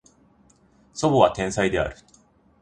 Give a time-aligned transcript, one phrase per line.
[0.95, 1.95] 叔母は天才である